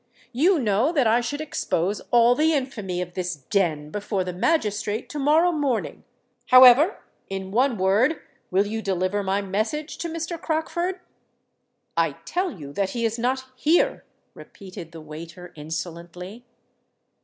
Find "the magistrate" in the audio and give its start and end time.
4.23-5.09